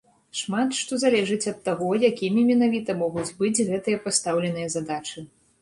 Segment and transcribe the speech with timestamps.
[0.37, 5.29] Шмат што залежыць ад таго, якімі менавіта могуць быць гэтыя пастаўленыя задачы.